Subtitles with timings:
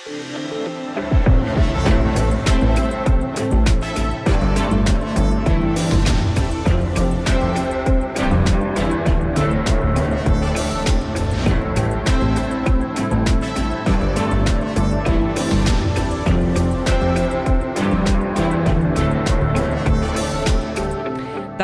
[0.00, 0.08] Der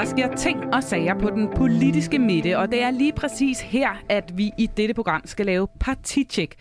[0.05, 4.39] sker ting og sager på den politiske midte, og det er lige præcis her, at
[4.39, 6.55] vi i dette program skal lave partitjek.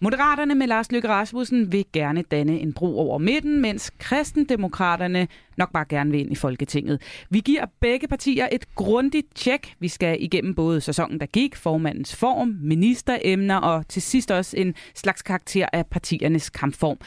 [0.00, 5.72] Moderaterne med Lars Løkke Rasmussen vil gerne danne en bro over midten, mens kristendemokraterne nok
[5.72, 7.02] bare gerne vil ind i Folketinget.
[7.30, 9.74] Vi giver begge partier et grundigt tjek.
[9.80, 14.74] Vi skal igennem både sæsonen, der gik, formandens form, ministeremner og til sidst også en
[14.94, 16.98] slags karakter af partiernes kampform.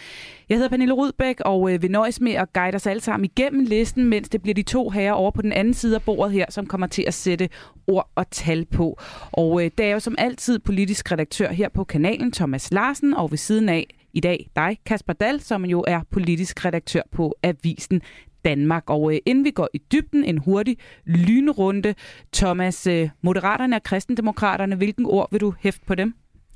[0.50, 3.66] Jeg hedder Pernille Rudbæk og øh, vil nøjes med at guide os alle sammen igennem
[3.66, 6.46] listen, mens det bliver de to herrer over på den anden side af bordet her,
[6.50, 7.50] som kommer til at sætte
[7.88, 9.00] ord og tal på.
[9.32, 13.32] Og øh, det er jo som altid politisk redaktør her på kanalen, Thomas Larsen, og
[13.32, 18.02] ved siden af i dag dig, Kasper Dahl, som jo er politisk redaktør på Avisen
[18.46, 18.84] Danmark.
[18.88, 21.94] Og øh, inden vi går i dybden, en hurtig lynrunde.
[22.34, 26.14] Thomas, øh, Moderaterne og Kristendemokraterne, hvilken ord vil du hæfte på dem?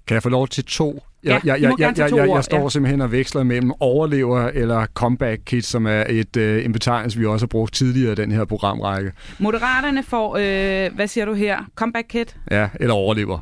[0.07, 1.03] Kan jeg få lov til to?
[1.23, 2.69] Ja, Jeg, jeg, må jeg, jeg, jeg, ord, jeg står ja.
[2.69, 7.25] simpelthen og veksler mellem overlever eller comeback kit, som er et, øh, en betegnelse, vi
[7.25, 9.11] også har brugt tidligere i den her programrække.
[9.39, 13.39] Moderaterne får, øh, hvad siger du her, comeback kit Ja, eller overlever.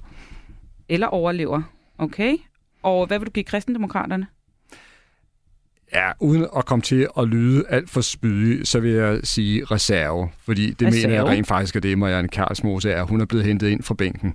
[0.89, 1.61] eller overlever.
[1.97, 2.35] Okay.
[2.83, 4.27] Og hvad vil du give Kristendemokraterne?
[5.95, 10.29] Ja, uden at komme til at lyde alt for spydig, så vil jeg sige reserve.
[10.45, 11.01] Fordi det Reserve?
[11.07, 13.03] mener jeg rent faktisk, at det Marianne Karlsmose er.
[13.03, 14.33] Hun er blevet hentet ind fra bænken.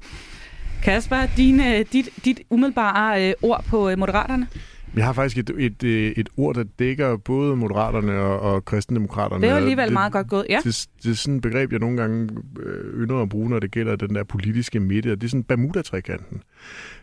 [0.82, 4.46] Kasper, dine, dit, dit umiddelbare øh, ord på øh, Moderaterne?
[4.92, 9.42] Vi har faktisk et, et, øh, et ord, der dækker både Moderaterne og, og Kristendemokraterne.
[9.42, 10.46] Det er jo alligevel det, meget godt gået.
[10.48, 10.60] Ja.
[10.64, 12.28] Det, det er sådan et begreb, jeg nogle gange
[12.60, 15.44] øh, ynder at bruge, når det gælder den der politiske midte, og det er sådan
[15.44, 16.42] Bermuda-trekanten.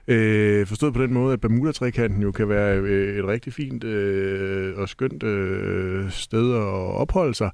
[0.08, 4.78] Øh, forstået på den måde, at Bermuda-trekanten jo kan være øh, et rigtig fint øh,
[4.78, 6.64] og skønt øh, sted at
[7.02, 7.50] opholde sig,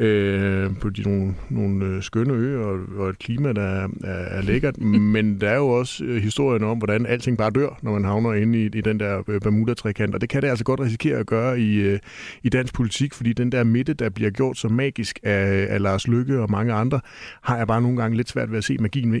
[0.00, 4.38] øh, på de nogle, nogle øh, skønne øer og, og et klima, der er, er,
[4.38, 4.80] er lækkert.
[5.14, 8.32] Men der er jo også øh, historien om, hvordan alting bare dør, når man havner
[8.32, 10.14] inde i, i den der øh, Bermuda-trekant.
[10.14, 11.98] Og det kan det altså godt risikere at gøre i,
[12.42, 16.08] i dansk politik, fordi den der midte, der bliver gjort så magisk af, af Lars
[16.08, 17.00] Lykke og mange andre,
[17.42, 19.20] har jeg bare nogle gange lidt svært ved at se magien ved.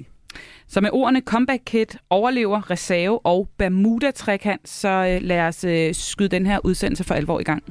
[0.66, 6.58] Så med ordene comeback kit, overlever, reserve og Bermuda-trekant, så lad os skyde den her
[6.64, 7.62] udsendelse for alvor i gang.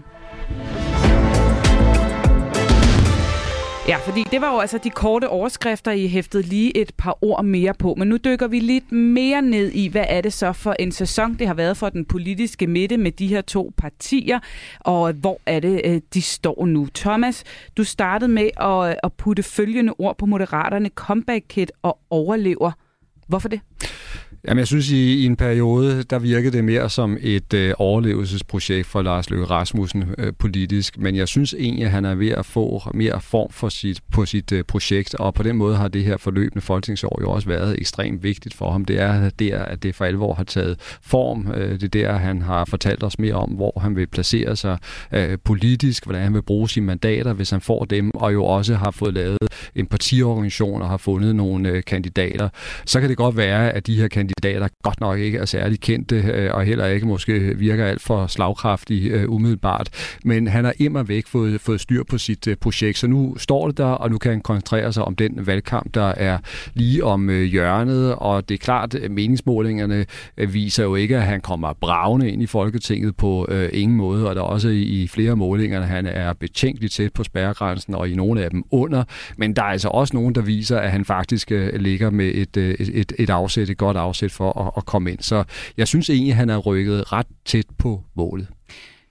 [3.90, 7.46] Ja, fordi det var jo altså de korte overskrifter, I hæftede lige et par ord
[7.46, 7.96] mere på.
[7.98, 11.34] Men nu dykker vi lidt mere ned i, hvad er det så for en sæson,
[11.34, 14.40] det har været for den politiske midte med de her to partier,
[14.80, 16.88] og hvor er det, øh, de står nu.
[16.96, 17.44] Thomas,
[17.78, 22.72] du startede med at, øh, at putte følgende ord på moderaterne, comeback kit og overlever.
[23.28, 23.62] Hvorfor det?
[24.48, 28.88] Jamen, jeg synes, i, i en periode, der virkede det mere som et øh, overlevelsesprojekt
[28.88, 32.46] for Lars Løkke Rasmussen øh, politisk, men jeg synes egentlig, at han er ved at
[32.46, 36.04] få mere form for sit, på sit øh, projekt, og på den måde har det
[36.04, 38.86] her forløbende folketingsår jo også været ekstremt vigtigt for ham.
[38.86, 41.52] Det er der, at det for alvor har taget form.
[41.52, 44.78] Øh, det er der, han har fortalt os mere om, hvor han vil placere sig
[45.12, 48.76] øh, politisk, hvordan han vil bruge sine mandater, hvis han får dem, og jo også
[48.76, 49.38] har fået lavet
[49.76, 52.50] en partiorganisation og har fundet nogle øh, kandidater.
[52.86, 54.29] Så kan det godt være, at de her kandidater
[54.84, 59.10] godt nok ikke er særlig kendte, øh, og heller ikke måske virker alt for slagkraftige
[59.10, 59.90] øh, umiddelbart.
[60.26, 63.68] Men han har immer væk fået, fået styr på sit øh, projekt, så nu står
[63.68, 66.38] det der, og nu kan han koncentrere sig om den valgkamp, der er
[66.74, 70.06] lige om øh, hjørnet, og det er klart, at meningsmålingerne
[70.38, 74.30] øh, viser jo ikke, at han kommer bravende ind i Folketinget på øh, ingen måde,
[74.30, 78.10] og der er også i, i flere målinger, han er betænkeligt tæt på spærregrænsen, og
[78.10, 79.04] i nogle af dem under,
[79.38, 82.58] men der er altså også nogen, der viser, at han faktisk øh, ligger med et,
[82.58, 85.20] øh, et, et afsæt, et godt afsæt for at, at komme ind.
[85.20, 85.44] Så
[85.78, 88.48] jeg synes egentlig, han er rykket ret tæt på målet.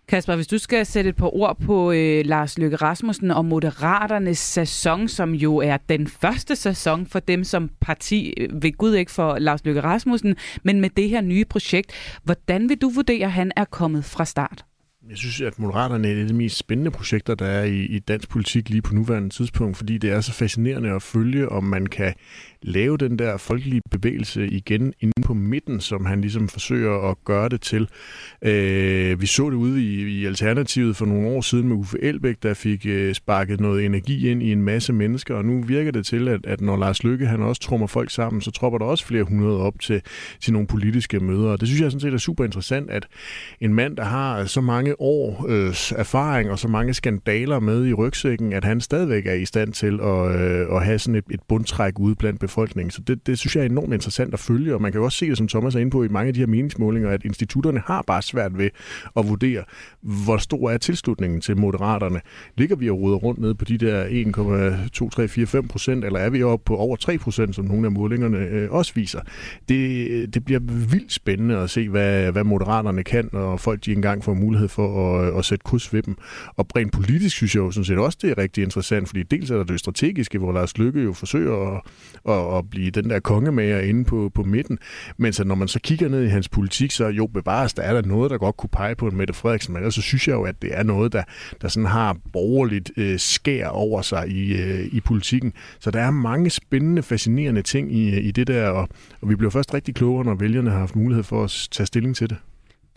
[0.08, 4.38] Kasper, hvis du skal sætte et par ord på øh, Lars Løkke Rasmussen og Moderaternes
[4.38, 9.12] sæson, som jo er den første sæson for dem som parti, øh, ved Gud ikke
[9.12, 11.92] for Lars Løkke Rasmussen, men med det her nye projekt.
[12.24, 14.64] Hvordan vil du vurdere, at han er kommet fra start?
[15.10, 17.98] Jeg synes, at Moderaterne er et af de mest spændende projekter, der er i, i
[17.98, 21.86] dansk politik lige på nuværende tidspunkt, fordi det er så fascinerende at følge, om man
[21.86, 22.14] kan
[22.62, 27.48] lave den der folkelige bevægelse igen inde på midten, som han ligesom forsøger at gøre
[27.48, 27.88] det til.
[28.42, 32.36] Øh, vi så det ude i, i Alternativet for nogle år siden med Uffe Elbæk,
[32.42, 36.06] der fik øh, sparket noget energi ind i en masse mennesker, og nu virker det
[36.06, 39.06] til, at, at når Lars Lykke han også trummer folk sammen, så tropper der også
[39.06, 40.02] flere hundrede op til,
[40.40, 41.48] til nogle politiske møder.
[41.48, 43.06] Og det synes jeg sådan set er super interessant, at
[43.60, 47.92] en mand, der har så mange års øh, erfaring og så mange skandaler med i
[47.92, 51.40] rygsækken, at han stadigvæk er i stand til at, øh, at have sådan et, et
[51.48, 52.90] bundtræk ude blandt befolkningen.
[52.90, 55.18] Så det, det synes jeg er enormt interessant at følge, og man kan jo også
[55.18, 57.82] se det, som Thomas er inde på i mange af de her meningsmålinger, at institutterne
[57.86, 58.70] har bare svært ved
[59.16, 59.64] at vurdere,
[60.00, 62.20] hvor stor er tilslutningen til moderaterne.
[62.56, 64.04] Ligger vi og ruder rundt ned på de der
[65.04, 67.86] 1,2, 3, 4, 5 procent, eller er vi oppe på over 3 procent, som nogle
[67.86, 69.20] af målingerne øh, også viser?
[69.68, 70.60] Det, det bliver
[70.90, 74.87] vildt spændende at se, hvad, hvad moderaterne kan, og folk de engang får mulighed for
[74.96, 76.16] at, at sætte kurs ved dem.
[76.56, 79.50] Og rent politisk synes jeg jo sådan set også, det er rigtig interessant, fordi dels
[79.50, 81.82] er der det strategiske, hvor Lars Lykke jo forsøger at,
[82.28, 84.78] at, at blive den der kongemager inde på, på midten,
[85.16, 87.92] men så når man så kigger ned i hans politik, så jo bevares, der er
[87.92, 90.34] der noget, der godt kunne pege på en Mette Frederiksen, men ellers så synes jeg
[90.34, 91.22] jo, at det er noget, der,
[91.60, 95.52] der sådan har borgerligt øh, skær over sig i, øh, i politikken.
[95.80, 98.88] Så der er mange spændende, fascinerende ting i, øh, i det der, og,
[99.20, 102.16] og vi bliver først rigtig klogere, når vælgerne har haft mulighed for at tage stilling
[102.16, 102.36] til det.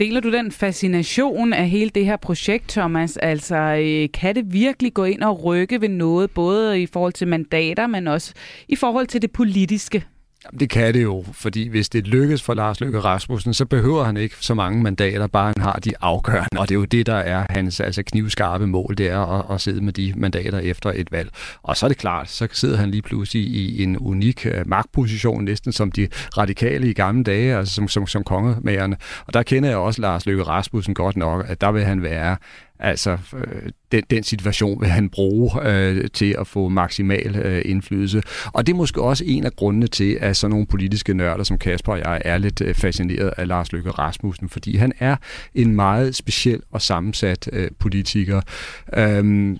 [0.01, 3.18] Deler du den fascination af hele det her projekt, Thomas?
[3.18, 7.27] Altså, øh, kan det virkelig gå ind og rykke ved noget, både i forhold til
[7.27, 8.33] mandater, men også
[8.68, 10.06] i forhold til det politiske?
[10.45, 14.03] Jamen, det kan det jo, fordi hvis det lykkes for Lars Løkke Rasmussen, så behøver
[14.03, 16.59] han ikke så mange mandater, bare han har de afgørende.
[16.59, 19.61] Og det er jo det, der er hans altså, knivskarpe mål, det er at, at
[19.61, 21.29] sidde med de mandater efter et valg.
[21.63, 25.43] Og så er det klart, så sidder han lige pludselig i en unik øh, magtposition,
[25.43, 26.07] næsten som de
[26.38, 28.97] radikale i gamle dage, altså som, som, som kongemagerne.
[29.27, 32.37] Og der kender jeg også Lars Løkke Rasmussen godt nok, at der vil han være
[32.81, 38.24] Altså, øh, den, den situation vil han bruge øh, til at få maksimal øh, indflydelse.
[38.45, 41.57] Og det er måske også en af grundene til, at sådan nogle politiske nørder som
[41.57, 45.16] Kasper og jeg er lidt øh, fascineret af Lars Løkke Rasmussen, fordi han er
[45.56, 48.42] en meget speciel og sammensat øh, politiker.
[48.98, 49.57] Øhm,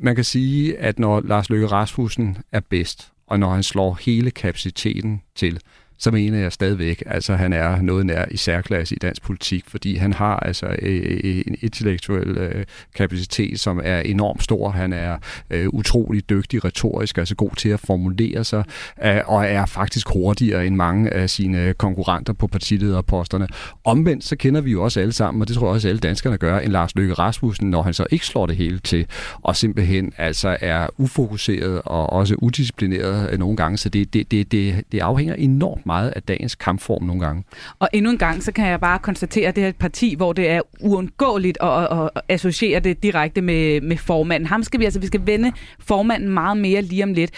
[0.00, 4.30] man kan sige, at når Lars Løkke Rasmussen er bedst, og når han slår hele
[4.30, 5.60] kapaciteten til,
[6.00, 9.96] så mener jeg stadigvæk, altså han er noget nær i særklasse i dansk politik, fordi
[9.96, 12.64] han har altså øh, øh en intellektuel øh,
[12.94, 14.70] kapacitet, som er enormt stor.
[14.70, 15.18] Han er
[15.50, 18.64] øh, utrolig dygtig retorisk, altså god til at formulere sig,
[19.04, 23.48] øh, og er faktisk hurtigere end mange af sine konkurrenter på partilederposterne.
[23.84, 26.38] Omvendt så kender vi jo også alle sammen, og det tror jeg også alle danskerne
[26.38, 29.06] gør, en Lars Løkke Rasmussen, når han så ikke slår det hele til,
[29.42, 34.84] og simpelthen altså er ufokuseret og også udisciplineret nogle gange, så det, det, det, det,
[34.92, 37.44] det afhænger enormt meget af dagens kampform nogle gange.
[37.78, 40.32] Og endnu en gang, så kan jeg bare konstatere, at det er et parti, hvor
[40.32, 44.46] det er uundgåeligt at, at, at associere det direkte med, med formanden.
[44.46, 47.30] Ham skal vi altså, vi skal vende formanden meget mere lige om lidt.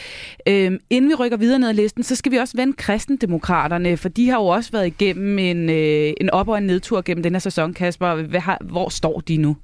[0.48, 4.08] Øhm, inden vi rykker videre ned ad listen, så skal vi også vende kristendemokraterne, for
[4.08, 7.32] de har jo også været igennem en, øh, en op- og en nedtur gennem den
[7.32, 8.14] her sæson, Kasper.
[8.14, 9.56] Hvad har, hvor står de nu?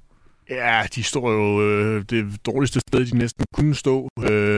[0.50, 4.08] Ja, de står jo øh, det dårligste sted, de næsten kunne stå.
[4.30, 4.56] Øh,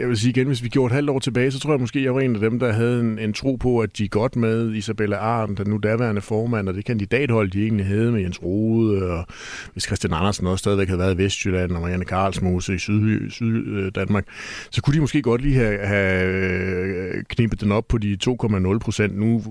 [0.00, 2.04] jeg vil sige igen, hvis vi gjorde et halvt år tilbage, så tror jeg måske,
[2.04, 4.74] jeg var en af dem, der havde en, en tro på, at de godt med
[4.74, 9.02] Isabella Arndt, den nu daværende formand, og det kandidathold, de egentlig havde med Jens Rode,
[9.02, 9.26] og
[9.72, 13.90] hvis Christian Andersen også stadigvæk havde været i Vestjylland, og Marianne Karlsmose i Syd, Syd
[13.90, 14.24] Danmark,
[14.70, 18.78] så kunne de måske godt lige have, have øh, knippet den op på de 2,0
[18.78, 19.18] procent.
[19.18, 19.42] Nu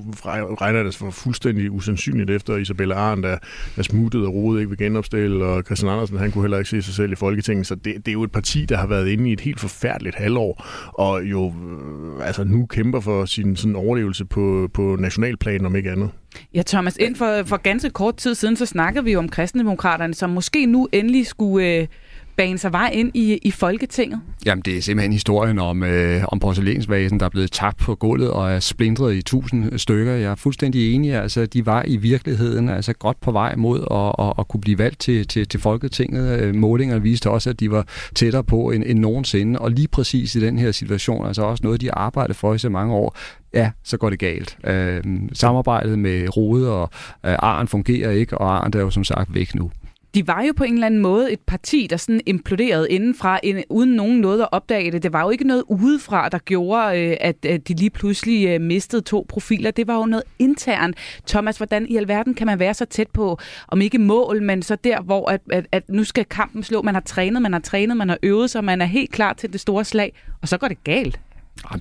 [0.62, 3.38] regner det for fuldstændig usandsynligt efter Isabella Arndt der,
[3.78, 6.82] er smuttet og Rode ikke vil genopstille, og Christian Andersen, han kunne heller ikke se
[6.82, 9.30] sig selv i Folketinget, så det, det er jo et parti, der har været inde
[9.30, 14.26] i et helt forfærdeligt halvår, og jo øh, altså nu kæmper for sin sådan overlevelse
[14.26, 16.10] på, på nationalplan, om ikke andet.
[16.54, 20.30] Ja, Thomas, inden for, for ganske kort tid siden, så snakkede vi om kristendemokraterne, som
[20.30, 21.68] måske nu endelig skulle...
[21.68, 21.88] Øh
[22.38, 24.20] bane sig vej ind i, i Folketinget?
[24.46, 28.32] Jamen, det er simpelthen historien om, øh, om porcelænsvasen, der er blevet tabt på gulvet
[28.32, 30.14] og er splintret i tusind stykker.
[30.14, 31.14] Jeg er fuldstændig enig.
[31.14, 34.78] Altså, de var i virkeligheden altså godt på vej mod at, at, at kunne blive
[34.78, 36.28] valgt til, til, til Folketinget.
[36.28, 39.60] Målingerne målinger viste også, at de var tættere på end, end nogensinde.
[39.60, 42.70] Og lige præcis i den her situation, altså også noget, de arbejdede for i så
[42.70, 43.18] mange år,
[43.54, 44.58] ja, så går det galt.
[44.64, 45.04] Øh,
[45.34, 46.90] samarbejdet med Rode og
[47.26, 49.72] øh, Arn fungerer ikke, og Arn er jo som sagt væk nu
[50.16, 53.64] de var jo på en eller anden måde et parti, der sådan imploderede indenfra, ind,
[53.70, 55.04] uden nogen noget at opdage det.
[55.04, 58.62] Det var jo ikke noget udefra, der gjorde, øh, at, at de lige pludselig øh,
[58.62, 59.72] mistede to profiler.
[59.72, 60.98] Det var jo noget internt.
[61.28, 64.76] Thomas, hvordan i alverden kan man være så tæt på, om ikke mål, men så
[64.76, 66.82] der, hvor at, at, at nu skal kampen slå.
[66.82, 69.54] Man har trænet, man har trænet, man har øvet sig, man er helt klar til
[69.54, 71.20] det store slag, og så går det galt.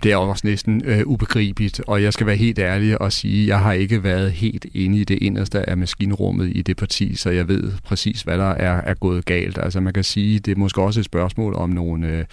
[0.03, 3.49] Det er også næsten øh, ubegribeligt, og jeg skal være helt ærlig og sige, at
[3.49, 7.31] jeg har ikke været helt inde i det inderste af maskinrummet i det parti, så
[7.31, 9.59] jeg ved præcis, hvad der er, er gået galt.
[9.59, 12.25] Altså man kan sige, det er måske også et spørgsmål om nogle øh,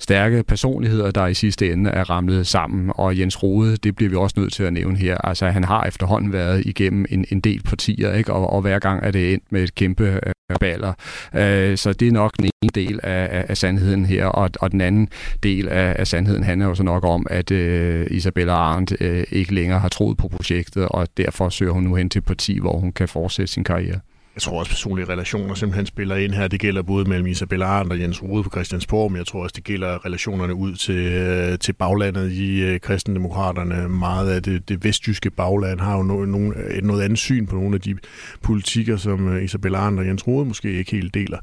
[0.00, 4.16] stærke personligheder, der i sidste ende er ramlet sammen, og Jens Rode, det bliver vi
[4.16, 5.16] også nødt til at nævne her.
[5.16, 8.32] Altså han har efterhånden været igennem en, en del partier, ikke?
[8.32, 10.92] Og, og hver gang er det endt med et kæmpe øh, baller.
[11.34, 14.72] Øh, så det er nok den ene del af, af, af sandheden her, og, og
[14.72, 15.08] den anden
[15.42, 19.54] del af, af sandheden handler jo så nok om, at øh, Isabella Arndt øh, ikke
[19.54, 22.78] længere har troet på projektet, og derfor søger hun nu hen til et parti, hvor
[22.78, 24.00] hun kan fortsætte sin karriere
[24.34, 26.48] jeg tror også personlige relationer simpelthen spiller ind her.
[26.48, 29.52] Det gælder både mellem Isabella Arndt og Jens Rode på Christiansborg, men jeg tror også,
[29.56, 33.88] det gælder relationerne ud til, øh, til baglandet i øh, kristendemokraterne.
[33.88, 37.56] Meget af det, det vestjyske bagland har jo no, no, øh, noget andet syn på
[37.56, 37.96] nogle af de
[38.42, 41.38] politikker, som Isabella Arndt og Jens Rode måske ikke helt deler.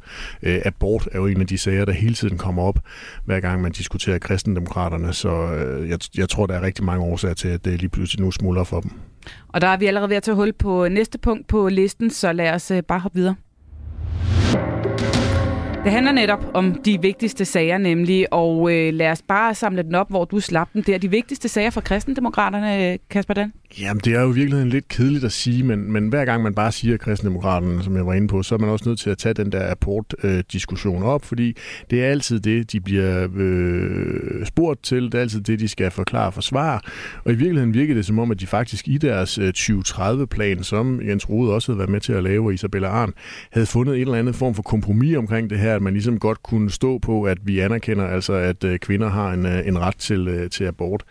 [0.65, 2.79] abort er jo en af de sager, der hele tiden kommer op,
[3.25, 5.48] hver gang man diskuterer kristendemokraterne, så
[5.89, 8.63] jeg, jeg tror, der er rigtig mange årsager til, at det lige pludselig nu smuldrer
[8.63, 8.91] for dem.
[9.48, 12.33] Og der er vi allerede ved at tage hul på næste punkt på listen, så
[12.33, 13.36] lad os øh, bare hoppe videre.
[15.83, 19.95] Det handler netop om de vigtigste sager nemlig, og øh, lad os bare samle den
[19.95, 20.98] op, hvor du slap den der.
[20.98, 23.53] De vigtigste sager for kristendemokraterne, Kasper Dan?
[23.77, 26.71] Jamen, det er jo virkelig lidt kedeligt at sige, men, men hver gang man bare
[26.71, 29.33] siger kristendemokraterne, som jeg var inde på, så er man også nødt til at tage
[29.33, 31.57] den der apport-diskussion op, fordi
[31.89, 35.91] det er altid det, de bliver øh, spurgt til, det er altid det, de skal
[35.91, 36.79] forklare og forsvare,
[37.25, 41.01] og i virkeligheden virker det som om, at de faktisk i deres øh, 2030-plan, som
[41.01, 43.13] Jens Rode også havde været med til at lave, og Isabella Arn,
[43.51, 46.43] havde fundet en eller anden form for kompromis omkring det her, at man ligesom godt
[46.43, 49.97] kunne stå på, at vi anerkender altså, at øh, kvinder har en, øh, en ret
[49.97, 51.03] til, øh, til abort.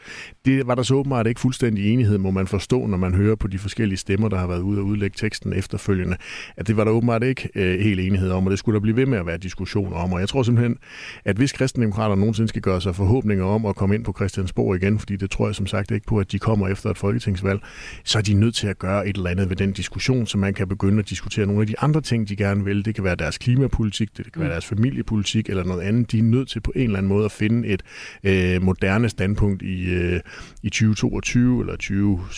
[0.44, 3.48] Det var der så åbenbart ikke fuldstændig enighed, må man forstå, når man hører på
[3.48, 6.16] de forskellige stemmer, der har været ude og udlægge teksten efterfølgende,
[6.56, 8.96] at det var der åbenbart ikke øh, helt enighed om, og det skulle der blive
[8.96, 10.12] ved med at være diskussioner om.
[10.12, 10.78] Og jeg tror simpelthen,
[11.24, 14.98] at hvis kristendemokrater nogensinde skal gøre sig forhåbninger om at komme ind på Christiansborg igen,
[14.98, 17.60] fordi det tror jeg som sagt ikke på, at de kommer efter et folketingsvalg,
[18.04, 20.54] så er de nødt til at gøre et eller andet ved den diskussion, så man
[20.54, 22.84] kan begynde at diskutere nogle af de andre ting, de gerne vil.
[22.84, 24.52] Det kan være deres klimapolitik, det kan være mm.
[24.52, 26.12] deres familiepolitik eller noget andet.
[26.12, 27.82] De er nødt til på en eller anden måde at finde et
[28.24, 30.20] øh, moderne standpunkt i, øh,
[30.62, 31.76] i 2022 eller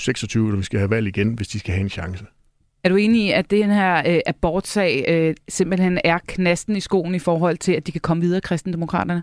[0.00, 2.24] 2026, når vi skal have valg igen, hvis de skal have en chance.
[2.84, 7.14] Er du enig i, at den her øh, abortsag øh, simpelthen er knasten i skoen
[7.14, 9.22] i forhold til, at de kan komme videre, kristendemokraterne?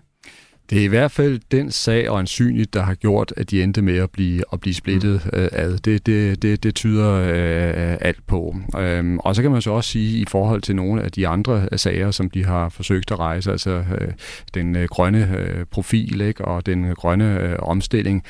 [0.70, 3.82] Det er i hvert fald den sag og ansynligt, der har gjort, at de endte
[3.82, 5.38] med at blive, at blive splittet mm.
[5.38, 5.78] øh, ad.
[5.78, 8.56] Det, det, det, det tyder øh, alt på.
[8.78, 11.68] Øhm, og så kan man så også sige, i forhold til nogle af de andre
[11.76, 14.08] sager, som de har forsøgt at rejse, altså øh,
[14.54, 18.24] den øh, grønne øh, profil ikke, og den grønne øh, omstilling,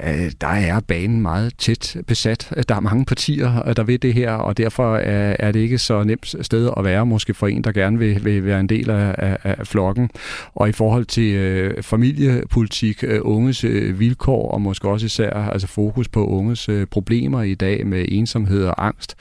[0.00, 2.52] øh, der er banen meget tæt besat.
[2.68, 6.04] Der er mange partier, der ved det her, og derfor er, er det ikke så
[6.04, 9.14] nemt sted at være, måske for en, der gerne vil, vil være en del af,
[9.18, 10.10] af, af flokken.
[10.54, 15.66] Og i forhold til øh, familiepolitik, øh, unges øh, vilkår og måske også især altså
[15.66, 19.16] fokus på unges øh, problemer i dag med ensomhed og angst.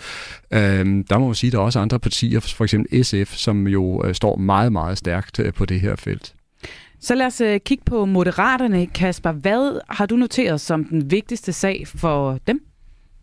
[0.54, 3.68] Øhm, der må man sige, at der er også andre partier, for eksempel SF, som
[3.68, 6.34] jo står meget, meget stærkt på det her felt.
[7.00, 8.86] Så lad os kigge på moderaterne.
[8.86, 12.60] Kasper, hvad har du noteret som den vigtigste sag for dem?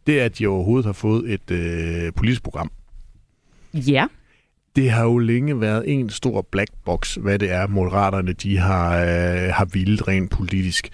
[0.06, 2.70] Det er, at de overhovedet har fået et øh, politisk program.
[3.74, 4.06] Ja
[4.76, 8.98] det har jo længe været en stor black box, hvad det er, moderaterne de har,
[8.98, 10.90] øh, har vildt rent politisk.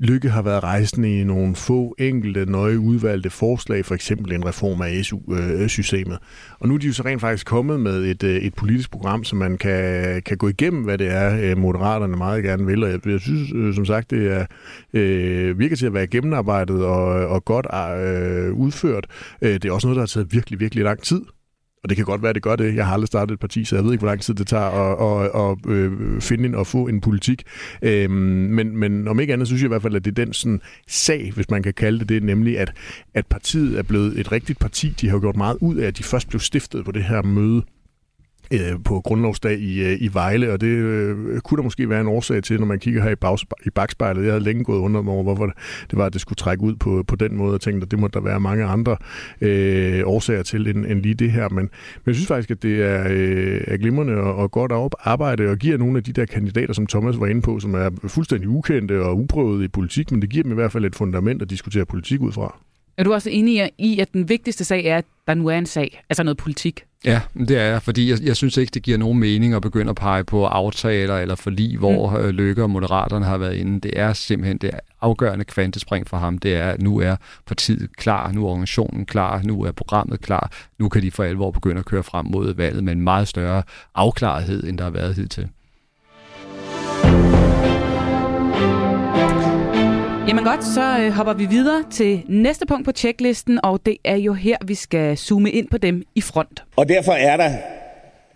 [0.00, 4.82] Lykke har været rejsende i nogle få enkelte, nøje udvalgte forslag, for eksempel en reform
[4.82, 6.12] af SU-systemet.
[6.12, 8.90] Øh, og nu er de jo så rent faktisk kommet med et, øh, et politisk
[8.90, 12.84] program, som man kan, kan gå igennem, hvad det er, øh, moderaterne meget gerne vil.
[12.84, 14.46] Og jeg, jeg synes, som sagt, det er,
[14.92, 17.66] øh, virker til at være gennemarbejdet og, og godt
[18.00, 19.06] øh, udført.
[19.42, 21.22] Det er også noget, der har taget virkelig, virkelig lang tid.
[21.88, 22.74] Og det kan godt være, at det gør det.
[22.74, 24.64] Jeg har aldrig startet et parti, så jeg ved ikke, hvor lang tid det tager
[24.64, 27.42] at, at, at, at finde en og få en politik.
[27.82, 30.32] Øhm, men, men om ikke andet, synes jeg i hvert fald, at det er den
[30.32, 32.72] sådan, sag, hvis man kan kalde det det, nemlig at,
[33.14, 34.94] at partiet er blevet et rigtigt parti.
[35.00, 37.62] De har gjort meget ud af, at de først blev stiftet på det her møde
[38.52, 42.06] øh, på grundlovsdag i, øh, i Vejle, og det øh, kunne der måske være en
[42.06, 44.24] årsag til, når man kigger her i, bag, i bagspejlet.
[44.24, 45.46] Jeg havde længe gået under mig over, hvorfor
[45.90, 47.98] det var, at det skulle trække ud på, på den måde, og tænkte, at det
[47.98, 48.96] må der være mange andre
[49.40, 51.48] øh, årsager til, end, end lige det her.
[51.48, 51.70] Men, men
[52.06, 55.78] jeg synes faktisk, at det er, øh, er glimrende og, og godt arbejde, og giver
[55.78, 59.18] nogle af de der kandidater, som Thomas var inde på, som er fuldstændig ukendte og
[59.18, 62.20] uprøvede i politik, men det giver dem i hvert fald et fundament at diskutere politik
[62.20, 62.67] ud fra.
[62.98, 65.66] Er du også enig i, at den vigtigste sag er, at der nu er en
[65.66, 66.84] sag, altså noget politik?
[67.04, 69.90] Ja, det er jeg, fordi jeg, jeg synes ikke, det giver nogen mening at begynde
[69.90, 72.16] at pege på aftaler eller forlig, hvor mm.
[72.16, 73.80] Øh, Lykke og Moderaterne har været inde.
[73.80, 76.38] Det er simpelthen det afgørende kvantespring for ham.
[76.38, 80.52] Det er, at nu er partiet klar, nu er organisationen klar, nu er programmet klar.
[80.78, 83.62] Nu kan de for alvor begynde at køre frem mod valget med en meget større
[83.94, 85.48] afklarethed, end der har været hidtil.
[90.28, 94.16] Jamen godt, så øh, hopper vi videre til næste punkt på tjeklisten, og det er
[94.16, 96.64] jo her, vi skal zoome ind på dem i front.
[96.76, 97.50] Og derfor er der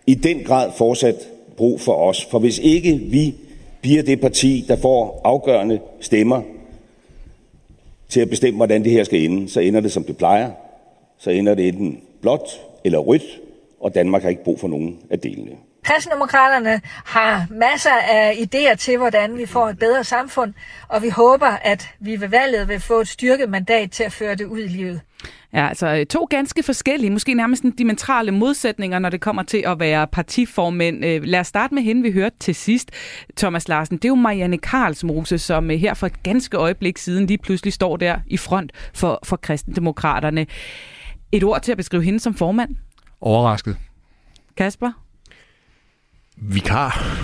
[0.07, 1.15] i den grad fortsat
[1.57, 2.27] brug for os.
[2.31, 3.35] For hvis ikke vi
[3.81, 6.43] bliver det parti, der får afgørende stemmer
[8.09, 10.51] til at bestemme, hvordan det her skal ende, så ender det, som det plejer.
[11.19, 13.41] Så ender det enten blåt eller rødt,
[13.81, 15.53] og Danmark har ikke brug for nogen af delene.
[15.85, 20.55] Kristendemokraterne har masser af idéer til, hvordan vi får et bedre samfund,
[20.89, 24.35] og vi håber, at vi ved valget vil få et styrket mandat til at føre
[24.35, 25.01] det ud i livet.
[25.53, 29.81] Ja, altså to ganske forskellige, måske nærmest en dimensionale modsætninger, når det kommer til at
[29.81, 31.05] være partiformænd.
[31.05, 32.91] Øh, lad os starte med hende, vi hørte til sidst,
[33.37, 33.97] Thomas Larsen.
[33.97, 37.73] Det er jo Marianne Karlsmose, som øh, her for et ganske øjeblik siden lige pludselig
[37.73, 40.47] står der i front for, for kristendemokraterne.
[41.33, 42.77] Et ord til at beskrive hende som formand?
[43.21, 43.77] Overrasket.
[44.57, 44.93] Kasper?
[46.49, 47.19] Vikar.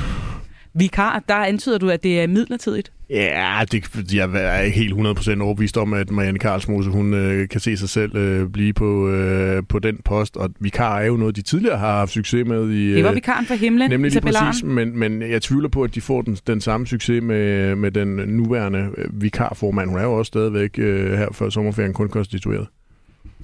[0.74, 2.92] Vikar, der antyder du, at det er midlertidigt?
[3.10, 7.60] Ja, det, jeg er ikke helt 100% overbevist om, at Marianne Karlsmose, hun øh, kan
[7.60, 10.36] se sig selv øh, blive på, øh, på den post.
[10.36, 12.70] Og vikar er jo noget, de tidligere har haft succes med.
[12.70, 15.94] I, det var vikaren for himlen, Nemlig lige præcis, men, men jeg tvivler på, at
[15.94, 19.90] de får den, den samme succes med, med den nuværende vikarformand.
[19.90, 22.66] Hun er jo også stadigvæk øh, her før sommerferien kun konstitueret.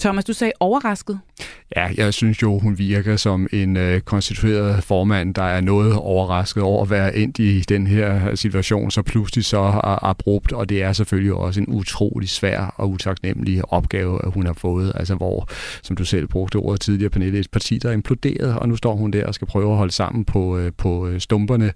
[0.00, 1.20] Thomas, du sagde overrasket.
[1.76, 6.62] Ja, jeg synes jo, hun virker som en øh, konstitueret formand, der er noget overrasket
[6.62, 10.92] over at være ind i den her situation, så pludselig så abrupt, og det er
[10.92, 15.48] selvfølgelig også en utrolig svær og utaknemmelig opgave, at hun har fået, altså hvor,
[15.82, 18.96] som du selv brugte ordet tidligere, Pernille, et parti, der er imploderet, og nu står
[18.96, 21.72] hun der og skal prøve at holde sammen på, øh, på øh, stumperne.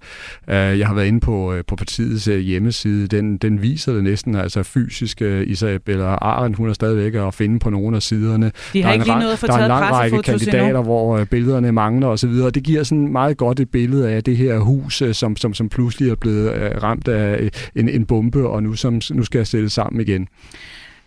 [0.47, 4.03] Øh, jeg har været inde på, øh, på partiets øh, hjemmeside, den, den viser det
[4.03, 8.51] næsten, altså fysisk, øh, Isabella Arendt, hun er stadigvæk at finde på nogen af siderne.
[8.73, 12.31] De har ikke lige noget at få taget række kandidater, hvor øh, billederne mangler osv.
[12.31, 15.69] Det giver sådan meget godt et billede af det her hus, øh, som, som, som
[15.69, 19.47] pludselig er blevet øh, ramt af en, en bombe, og nu, som, nu skal jeg
[19.47, 20.27] sætte sammen igen.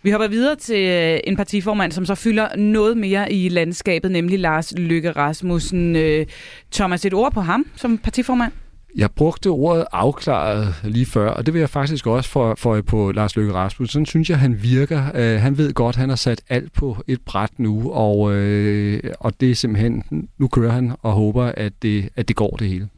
[0.03, 4.73] Vi hopper videre til en partiformand, som så fylder noget mere i landskabet, nemlig Lars
[4.77, 5.97] Løkke Rasmussen.
[6.71, 8.51] Thomas, et ord på ham som partiformand?
[8.95, 13.11] Jeg brugte ordet afklaret lige før, og det vil jeg faktisk også få for på
[13.11, 13.93] Lars Løkke Rasmussen.
[13.93, 15.05] Sådan synes jeg, han virker.
[15.13, 19.39] Øh, han ved godt, han har sat alt på et bræt nu, og, øh, og
[19.39, 22.89] det er simpelthen, nu kører han og håber, at det, at det går det hele.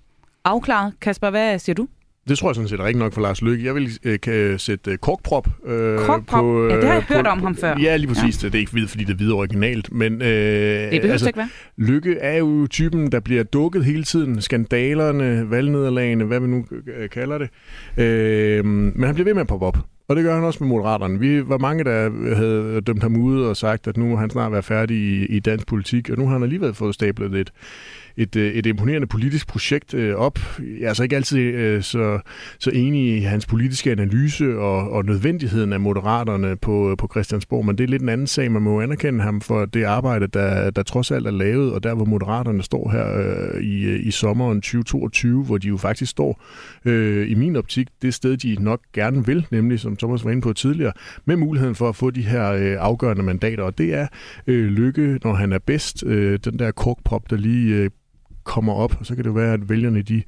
[0.44, 0.94] Afklaret.
[1.02, 1.88] Kasper, hvad siger du?
[2.30, 3.66] Det tror jeg sådan set er rigtig nok for Lars Lykke.
[3.66, 6.64] Jeg vil øh, kan sætte øh, korkprop, øh, korkprop på...
[6.64, 7.76] Øh, ja, det har jeg hørt om ham før.
[7.82, 8.44] Ja, lige præcis.
[8.44, 8.48] Ja.
[8.48, 9.94] Det er ikke vidt, fordi det er videre originalt.
[9.94, 11.50] Men, øh, det behøver altså, ikke være.
[11.78, 14.42] Lykke er jo typen, der bliver dukket hele tiden.
[14.42, 16.66] Skandalerne, valgnederlagene, hvad vi nu
[16.98, 17.50] øh, kalder det.
[18.04, 19.78] Øh, men han bliver ved med at poppe op.
[20.08, 21.20] Og det gør han også med Moderaterne.
[21.20, 24.52] Vi var mange, der havde dømt ham ude og sagt, at nu må han snart
[24.52, 27.52] være færdig i, i dansk politik, og nu har han alligevel fået stablet et,
[28.18, 30.40] et, øh, et imponerende politisk projekt øh, op.
[30.60, 32.20] Jeg er altså ikke altid øh, så,
[32.60, 37.78] så enig i hans politiske analyse og, og nødvendigheden af moderaterne på, på Christiansborg, men
[37.78, 38.52] det er lidt en anden sag.
[38.52, 41.94] Man må anerkende ham for det arbejde, der, der trods alt er lavet, og der
[41.94, 46.44] hvor moderaterne står her øh, i, øh, i sommeren 2022, hvor de jo faktisk står
[46.86, 50.42] øh, i min optik det sted, de nok gerne vil, nemlig som Thomas var inde
[50.42, 50.94] på tidligere,
[51.26, 54.08] med muligheden for at få de her øh, afgørende mandater, og det er
[54.48, 57.90] øh, lykke, når han er bedst, øh, den der korkprop, der lige øh,
[58.46, 60.24] kommer op, og så kan det være, at vælgerne de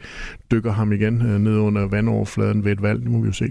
[0.52, 3.02] dykker ham igen øh, ned under vandoverfladen ved et valg.
[3.02, 3.50] Det må vi jo se.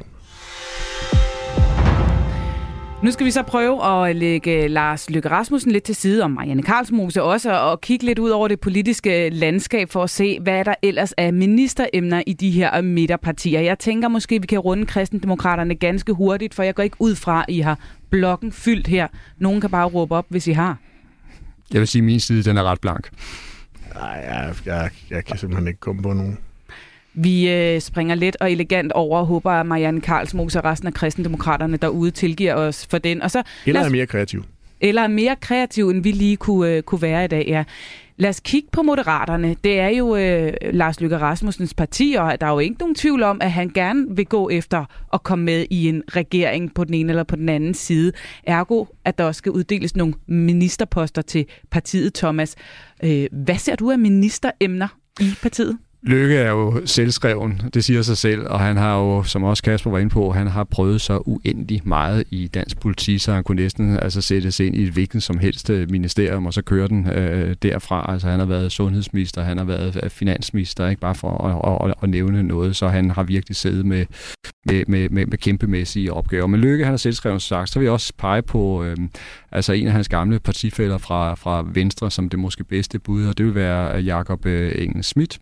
[3.03, 6.63] Nu skal vi så prøve at lægge Lars Løkke Rasmussen lidt til side, og Marianne
[6.63, 10.75] Karlsmose også, og kigge lidt ud over det politiske landskab for at se, hvad der
[10.83, 13.61] ellers er ministeremner i de her midterpartier.
[13.61, 17.45] Jeg tænker måske, vi kan runde kristendemokraterne ganske hurtigt, for jeg går ikke ud fra,
[17.49, 17.79] at I har
[18.11, 19.09] blokken fyldt her.
[19.39, 20.77] Nogen kan bare råbe op, hvis I har.
[21.73, 23.09] Jeg vil sige, at min side den er ret blank.
[23.99, 26.39] Nej, jeg, jeg, jeg kan simpelthen ikke komme på nogen.
[27.15, 30.95] Vi øh, springer let og elegant over og håber, at Marianne Karlsmose og resten af
[30.95, 33.23] kristendemokraterne derude tilgiver os for den.
[33.23, 34.45] Og så, eller er mere kreativ.
[34.81, 37.65] Eller er mere kreativ, end vi lige kunne, øh, kunne være i dag, ja.
[38.19, 39.57] Lad os kigge på Moderaterne.
[39.65, 43.23] Det er jo øh, Lars Løkke Rasmussens parti, og der er jo ikke nogen tvivl
[43.23, 46.95] om, at han gerne vil gå efter at komme med i en regering på den
[46.95, 48.13] ene eller på den anden side.
[48.45, 52.57] Ergo, at der også skal uddeles nogle ministerposter til partiet, Thomas.
[53.05, 54.89] Øh, hvad ser du af ministeremner
[55.21, 55.79] i partiet?
[56.07, 59.91] Lykke er jo selvskreven, det siger sig selv, og han har jo, som også Kasper
[59.91, 63.63] var inde på, han har prøvet så uendelig meget i dansk politi, så han kunne
[63.63, 66.89] næsten altså, sætte sig ind i et hvilken som helst øh, ministerium, og så køre
[66.89, 68.13] den øh, derfra.
[68.13, 71.91] Altså han har været sundhedsminister, han har været øh, finansminister, ikke bare for at, at,
[71.91, 74.07] at, at nævne noget, så han har virkelig siddet med,
[74.67, 76.47] med, med, med, med kæmpemæssige opgaver.
[76.47, 78.97] Men Lykke, han har selvskreven sagt, så vil jeg også pege på øh,
[79.53, 83.39] altså en af hans gamle partifælder fra, fra Venstre, som det måske bedste bud, og
[83.39, 85.39] det vil være øh, Jakob øh, Engel Schmidt,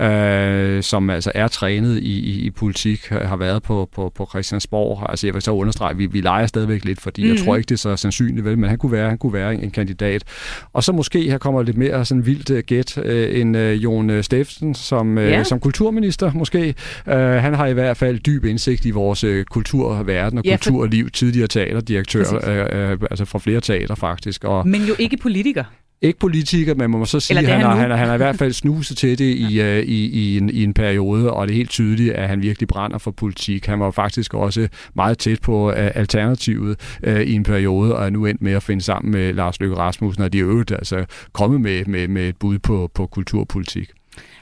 [0.00, 5.10] øh, som altså er trænet i, i, i politik, har været på, på, på Christiansborg.
[5.10, 7.28] Altså jeg vil så understrege, vi, vi leger stadigvæk lidt, fordi mm.
[7.28, 7.44] jeg mhm.
[7.44, 9.70] tror ikke, det er så sandsynligt, vel, men han kunne være, han kunne være en
[9.70, 10.24] kandidat.
[10.72, 14.22] Og så måske her kommer lidt mere sådan vildt uh, gæt uh, end uh, Jon
[14.22, 15.46] Steffensen som, uh, yeah.
[15.46, 16.74] som kulturminister måske.
[17.06, 21.04] Uh, han har i hvert fald dyb indsigt i vores uh, kulturverden og ja, kulturliv,
[21.04, 21.10] for...
[21.10, 24.44] tidligere teaterdirektør, uh, uh, altså fra flere teater faktisk.
[24.44, 25.64] Og, men jo ikke politiker.
[26.02, 28.36] Ikke politiker, men man må så sige, at han, han, han, han har i hvert
[28.36, 29.78] fald snuset til det i, ja.
[29.78, 32.68] uh, i, i, en, i en periode, og det er helt tydeligt, at han virkelig
[32.68, 33.66] brænder for politik.
[33.66, 38.10] Han var faktisk også meget tæt på uh, alternativet uh, i en periode, og er
[38.10, 41.04] nu endt med at finde sammen med Lars Løkke Rasmussen, og de er øvrigt altså
[41.32, 43.90] kommet med, med, med et bud på, på kulturpolitik.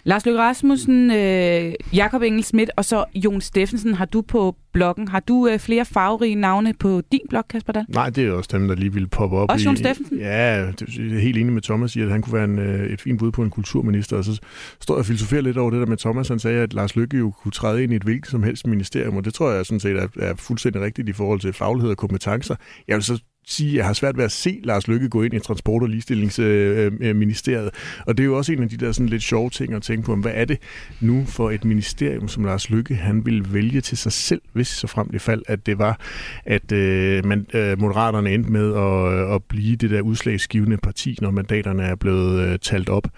[0.07, 5.09] Lars Løkke Rasmussen, øh, Jakob Engel Schmidt og så Jon Steffensen har du på bloggen.
[5.09, 7.87] Har du øh, flere farverige navne på din blog, Kasper Dahl?
[7.89, 9.51] Nej, det er også dem, der lige ville poppe op.
[9.51, 10.19] Også Jon Steffensen?
[10.19, 13.01] Ja, det, er helt enig med Thomas i, at han kunne være en, øh, et
[13.01, 14.17] fint bud på en kulturminister.
[14.17, 14.41] Og så
[14.81, 16.29] står jeg og filosoferer lidt over det der med Thomas.
[16.29, 19.17] Han sagde, at Lars Løkke jo kunne træde ind i et hvilket som helst ministerium,
[19.17, 21.97] og det tror jeg sådan set er, er fuldstændig rigtigt i forhold til faglighed og
[21.97, 22.55] kompetencer.
[22.89, 25.35] Jeg vil så sige, at jeg har svært ved at se Lars Lykke gå ind
[25.35, 27.71] i Transport- og Ligestillingsministeriet.
[28.07, 30.03] Og det er jo også en af de der sådan lidt sjove ting at tænke
[30.07, 30.59] på, hvad er det
[31.01, 34.87] nu for et ministerium, som Lars Lykke han ville vælge til sig selv, hvis så
[34.87, 36.01] frem det fald, at det var,
[36.45, 41.19] at øh, man, øh, Moderaterne endte med at, øh, at blive det der udslagsgivende parti,
[41.21, 43.09] når mandaterne er blevet øh, talt op.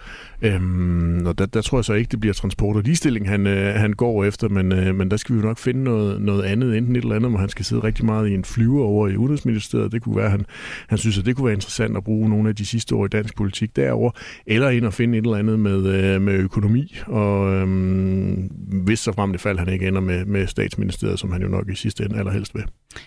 [0.42, 3.74] Øhm, og der, der tror jeg så ikke, det bliver transport og ligestilling, han, øh,
[3.74, 6.76] han går efter, men, øh, men der skal vi jo nok finde noget, noget andet,
[6.76, 9.16] enten et eller andet, hvor han skal sidde rigtig meget i en flyver over i
[9.16, 9.92] Udenrigsministeriet.
[9.92, 10.46] Det kunne være, at han,
[10.88, 13.08] han synes, at det kunne være interessant at bruge nogle af de sidste år i
[13.08, 14.10] dansk politik derover
[14.46, 17.68] eller ind og finde et eller andet med, øh, med økonomi, og øh,
[18.84, 21.68] hvis så frem det fald, han ikke ender med, med statsministeriet, som han jo nok
[21.68, 22.64] i sidste ende allerhelst vil.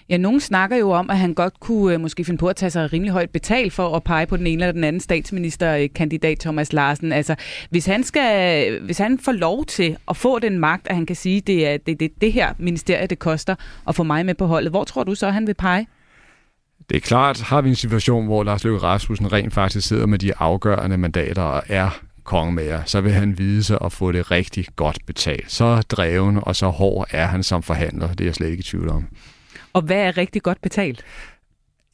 [0.10, 2.70] Ja, nogen snakker jo om, at han godt kunne øh, måske finde på at tage
[2.70, 6.74] sig rimelig højt betalt for at pege på den ene eller den anden statsministerkandidat Thomas
[6.74, 7.12] Larsen.
[7.12, 7.36] Altså,
[7.70, 11.16] hvis han, skal, hvis han får lov til at få den magt, at han kan
[11.16, 13.56] sige, det er det, det, det her ministerie, det koster
[13.88, 15.88] at få mig med på holdet, hvor tror du så, han vil pege?
[16.92, 20.20] Det er klart, har vi en situation, hvor Lars Løkke Rasmussen rent faktisk sidder med
[20.20, 21.90] de afgørende mandater og er
[22.24, 25.52] kongemager, så vil han vide sig at få det rigtig godt betalt.
[25.52, 28.64] Så dreven og så hård er han som forhandler, det er jeg slet ikke i
[28.64, 29.08] tvivl om.
[29.74, 31.04] Og hvad er rigtig godt betalt?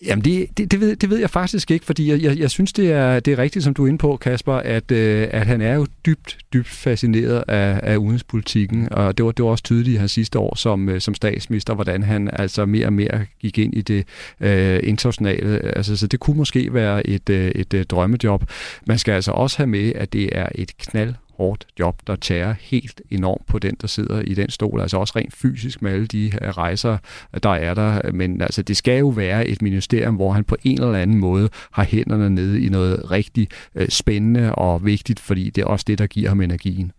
[0.05, 2.73] Jamen, det, det, det, ved, det ved jeg faktisk ikke, fordi jeg, jeg, jeg synes,
[2.73, 5.61] det er, det er rigtigt, som du er inde på, Kasper, at, øh, at han
[5.61, 9.95] er jo dybt, dybt fascineret af, af udenrigspolitikken, og det var, det var også tydeligt
[9.95, 13.57] i hans sidste år som, øh, som statsminister, hvordan han altså mere og mere gik
[13.57, 14.05] ind i det
[14.39, 15.77] øh, internationale.
[15.77, 18.43] Altså, så det kunne måske være et, øh, et, et drømmejob.
[18.85, 22.55] Man skal altså også have med, at det er et knald hårdt job, der tærer
[22.59, 24.81] helt enormt på den, der sidder i den stol.
[24.81, 26.97] Altså også rent fysisk med alle de rejser,
[27.43, 28.11] der er der.
[28.11, 31.49] Men altså, det skal jo være et ministerium, hvor han på en eller anden måde
[31.71, 35.97] har hænderne nede i noget rigtig øh, spændende og vigtigt, fordi det er også det,
[35.97, 36.91] der giver ham energien.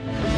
[0.00, 0.29] thank you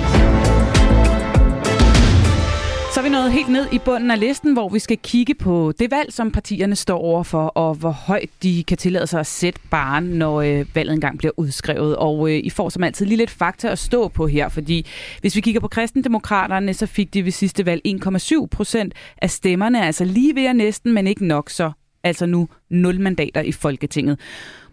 [3.22, 6.30] nået helt ned i bunden af listen, hvor vi skal kigge på det valg, som
[6.30, 10.66] partierne står overfor, og hvor højt de kan tillade sig at sætte barn, når øh,
[10.74, 11.96] valget engang bliver udskrevet.
[11.96, 14.86] Og øh, I får som altid lige lidt fakta at stå på her, fordi
[15.20, 19.86] hvis vi kigger på kristendemokraterne, så fik de ved sidste valg 1,7 procent af stemmerne,
[19.86, 21.72] altså lige ved at næsten, men ikke nok så
[22.04, 24.18] altså nu 0 mandater i Folketinget.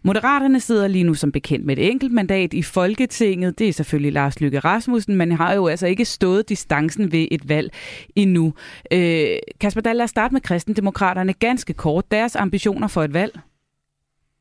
[0.04, 3.60] Moderaterne sidder lige nu som bekendt med et enkelt mandat i Folketinget.
[3.60, 7.50] Det er selvfølgelig Lars Lykke Rasmussen, men har jo altså ikke stået distancen ved et
[7.50, 7.72] valg
[8.16, 8.54] endnu.
[8.94, 9.28] Øh,
[9.60, 12.12] Kasper Dahl, lad os starte med kristendemokraterne ganske kort.
[12.12, 13.40] Deres ambitioner for et valg?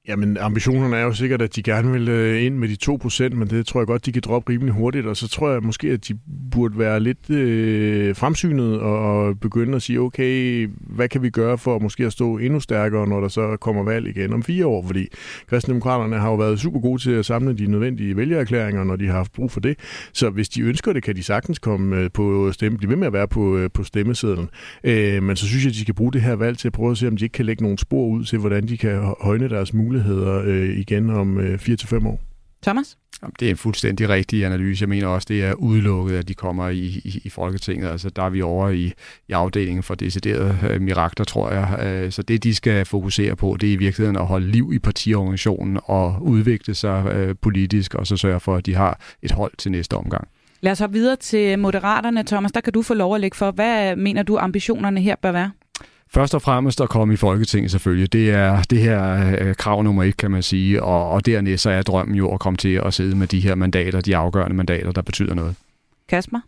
[0.08, 3.48] Jamen, ambitionerne er jo sikkert, at de gerne vil øh, ind med de 2%, men
[3.48, 6.08] det tror jeg godt, de kan droppe rimelig hurtigt, og så tror jeg måske, at
[6.08, 6.18] de
[6.52, 11.78] burde være lidt øh, fremsynet og begynde at sige, okay, hvad kan vi gøre for
[11.78, 15.06] måske at stå endnu stærkere, når der så kommer valg igen om fire år, fordi
[15.48, 19.16] kristendemokraterne har jo været super gode til at samle de nødvendige vælgererklæringer, når de har
[19.16, 19.78] haft brug for det,
[20.12, 23.06] så hvis de ønsker det, kan de sagtens komme øh, på stemme, blive ved med
[23.06, 24.48] at være på, øh, på stemmesedlen,
[25.22, 26.98] men så synes jeg, at de skal bruge det her valg til at prøve at
[26.98, 29.74] se, om de ikke kan lægge nogle spor ud til, hvordan de kan højne deres
[29.74, 32.20] muligheder muligheder øh, igen om øh, 4-5 år.
[32.62, 32.98] Thomas?
[33.40, 34.82] Det er en fuldstændig rigtig analyse.
[34.82, 37.88] Jeg mener også, det er udelukket, at de kommer i, i, i Folketinget.
[37.88, 38.92] Altså, der er vi over i,
[39.28, 41.86] i afdelingen for deciderede øh, mirakler, tror jeg.
[41.86, 44.78] Øh, så det, de skal fokusere på, det er i virkeligheden at holde liv i
[44.78, 49.52] partiorganisationen og udvikle sig øh, politisk, og så sørge for, at de har et hold
[49.58, 50.28] til næste omgang.
[50.60, 52.24] Lad os hoppe videre til Moderaterne.
[52.24, 53.50] Thomas, der kan du få lov at lægge for.
[53.50, 55.50] Hvad mener du, ambitionerne her bør være?
[56.10, 58.12] Først og fremmest at komme i Folketinget selvfølgelig.
[58.12, 60.82] Det er det her øh, krav nummer et, kan man sige.
[60.82, 63.54] Og, og dernæst så er drømmen jo at komme til at sidde med de her
[63.54, 65.54] mandater, de afgørende mandater, der betyder noget.
[66.08, 66.40] Kasper?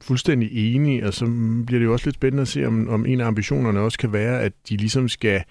[0.00, 1.26] Fuldstændig enig, og så
[1.66, 4.12] bliver det jo også lidt spændende at se, om, om en af ambitionerne også kan
[4.12, 5.42] være, at de ligesom skal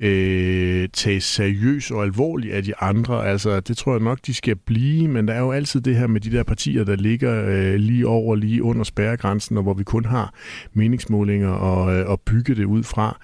[0.00, 3.26] øh, tages seriøst og alvorligt af de andre.
[3.26, 6.06] Altså, det tror jeg nok, de skal blive, men der er jo altid det her
[6.06, 9.84] med de der partier, der ligger øh, lige over, lige under spærregrænsen, og hvor vi
[9.84, 10.34] kun har
[10.72, 13.20] meningsmålinger og, øh, og bygge det ud fra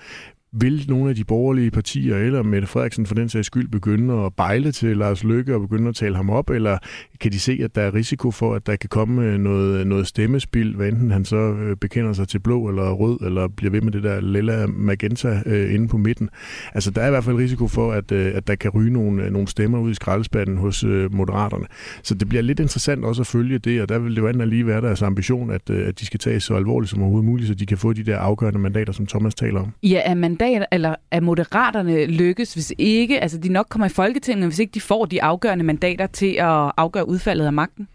[0.52, 4.34] vil nogle af de borgerlige partier, eller Mette Frederiksen for den sags skyld, begynde at
[4.34, 6.78] bejle til Lars Løkke og begynde at tale ham op, eller
[7.20, 10.06] kan de se, at der er risiko for, at der kan komme øh, noget, noget
[10.06, 13.80] stemmespil, hvad enten han så øh, bekender sig til blå eller rød, eller bliver ved
[13.80, 16.30] med det der lilla magenta øh, inde på midten.
[16.74, 19.24] Altså, der er i hvert fald risiko for, at, øh, at der kan ryge nogle,
[19.24, 21.66] øh, nogle stemmer ud i skraldespanden hos øh, moderaterne.
[22.02, 24.48] Så det bliver lidt interessant også at følge det, og der vil det jo andet
[24.48, 27.48] lige være deres ambition, at, øh, at de skal tage så alvorligt som overhovedet muligt,
[27.48, 29.72] så de kan få de der afgørende mandater, som Thomas taler om.
[29.82, 34.48] Ja, er mandater, eller er moderaterne lykkes, hvis ikke, altså de nok kommer i Folketinget,
[34.48, 37.88] hvis ikke de får de afgørende mandater til at afgøre udfaldet af magten?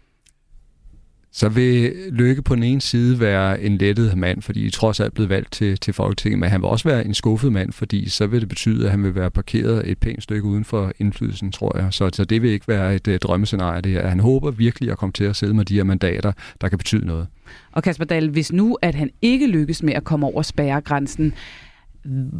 [1.32, 5.14] så vil Løkke på den ene side være en lettet mand, fordi de trods alt
[5.14, 8.26] blevet valgt til, til Folketinget, men han vil også være en skuffet mand, fordi så
[8.26, 11.78] vil det betyde, at han vil være parkeret et pænt stykke uden for indflydelsen, tror
[11.78, 11.88] jeg.
[11.90, 14.06] Så, så det vil ikke være et uh, drømmescenarie, det her.
[14.06, 17.06] Han håber virkelig at komme til at sidde med de her mandater, der kan betyde
[17.06, 17.26] noget.
[17.72, 21.34] Og Kasper Dahl, hvis nu, at han ikke lykkes med at komme over spærregrænsen,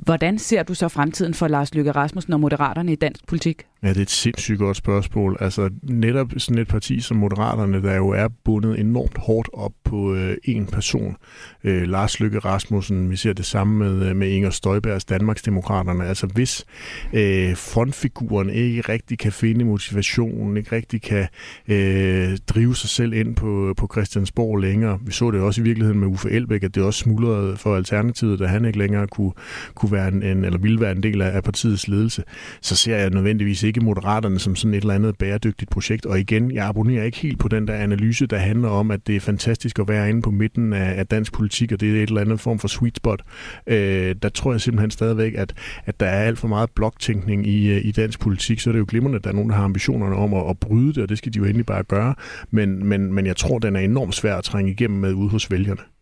[0.04, 3.62] Hvordan ser du så fremtiden for Lars Løkke Rasmussen og Moderaterne i dansk politik?
[3.82, 5.36] Ja, det er et sindssygt godt spørgsmål.
[5.40, 10.14] Altså netop sådan et parti som Moderaterne, der jo er bundet enormt hårdt op på
[10.14, 10.36] øh,
[10.72, 11.16] person.
[11.64, 16.06] Øh, Lars Løkke Rasmussen, vi ser det samme med, øh, med Inger Støjbergs Danmarksdemokraterne.
[16.06, 16.64] Altså hvis
[17.12, 21.28] øh, frontfiguren ikke rigtig kan finde motivationen, ikke rigtig kan
[21.68, 24.98] øh, drive sig selv ind på, på Christiansborg længere.
[25.02, 28.38] Vi så det også i virkeligheden med Uffe Elbæk, at det også smuldrede for Alternativet,
[28.38, 29.32] da han ikke længere kunne,
[29.74, 32.22] kunne være en, en, eller ville være en del af, af partiets ledelse.
[32.60, 36.06] Så ser jeg nødvendigvis ikke Moderaterne som sådan et eller andet bæredygtigt projekt.
[36.06, 39.16] Og igen, jeg abonnerer ikke helt på den der analyse, der handler om, at det
[39.16, 42.08] er fantastisk at være inde på midten af, af dansk politik, og det er et
[42.08, 43.22] eller andet form for sweet spot.
[43.66, 45.54] Øh, der tror jeg simpelthen stadigvæk, at,
[45.86, 48.78] at der er alt for meget bloktænkning i, øh, i dansk politik, så er det
[48.78, 51.08] jo glimrende, at der er nogen, der har ambitionerne om at, at bryde det, og
[51.08, 52.14] det skal de jo endelig bare gøre.
[52.50, 55.50] Men, men, men jeg tror, den er enormt svær at trænge igennem med ude hos
[55.50, 55.95] vælgerne.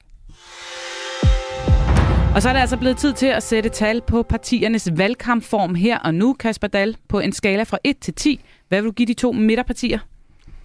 [2.34, 5.98] Og så er det altså blevet tid til at sætte tal på partiernes valgkampform her
[5.98, 8.44] og nu, Kasper Dahl, på en skala fra 1 til 10.
[8.68, 9.98] Hvad vil du give de to midterpartier?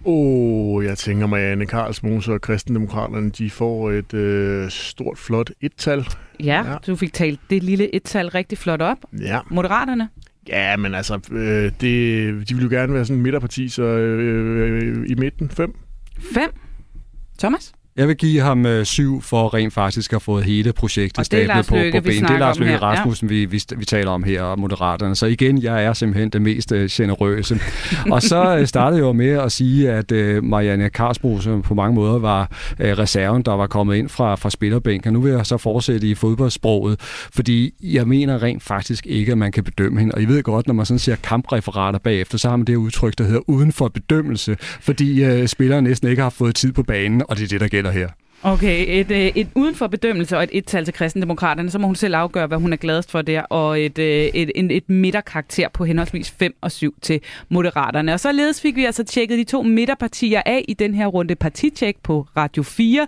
[0.04, 5.18] Åh, oh, jeg tænker mig, at Anne Karlsmose og Kristendemokraterne, de får et øh, stort,
[5.18, 6.06] flot et-tal.
[6.44, 8.98] Ja, ja, du fik talt det lille et-tal rigtig flot op.
[9.20, 9.38] Ja.
[9.50, 10.08] Moderaterne?
[10.48, 15.00] Ja, men altså, øh, det, de vil jo gerne være sådan en midterparti, så øh,
[15.00, 15.74] øh, i midten, 5.
[16.34, 16.50] 5?
[17.38, 17.72] Thomas?
[17.96, 21.66] Jeg vil give ham øh, syv for rent faktisk at have fået hele projektet stablet
[21.66, 22.22] på, på ben.
[22.22, 23.34] Det er Lars Løkke Rasmussen, ja.
[23.34, 25.16] vi, vi, vi taler om her, og Moderaterne.
[25.16, 27.60] Så igen, jeg er simpelthen det mest øh, generøse.
[28.12, 31.74] og så øh, startede jeg jo med at sige, at øh, Marianne Karsbro, som på
[31.74, 32.50] mange måder var
[32.80, 35.12] øh, reserven, der var kommet ind fra, fra spillerbænken.
[35.12, 37.00] Nu vil jeg så fortsætte i fodboldsproget,
[37.34, 40.14] fordi jeg mener rent faktisk ikke, at man kan bedømme hende.
[40.14, 43.18] Og I ved godt, når man sådan ser kampreferater bagefter, så har man det udtryk,
[43.18, 47.22] der hedder uden for bedømmelse, fordi øh, spillere næsten ikke har fået tid på banen,
[47.28, 48.08] og det er det, der gælder her.
[48.42, 51.96] Okay, et, et, et uden for bedømmelse og et et-tal til kristendemokraterne, så må hun
[51.96, 55.68] selv afgøre, hvad hun er gladest for der, og et, øh, et, et, et midterkarakter
[55.68, 58.12] på henholdsvis 5 og 7 til moderaterne.
[58.12, 61.96] Og således fik vi altså tjekket de to midterpartier af i den her runde partitjek
[62.02, 63.06] på Radio 4.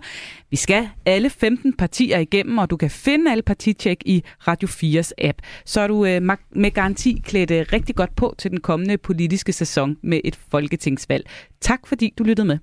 [0.49, 5.11] Vi skal alle 15 partier igennem, og du kan finde alle partitjek i Radio 4's
[5.17, 5.37] app.
[5.65, 9.53] Så er du øh, med garanti klædt øh, rigtig godt på til den kommende politiske
[9.53, 11.29] sæson med et folketingsvalg.
[11.61, 12.57] Tak fordi du lyttede med.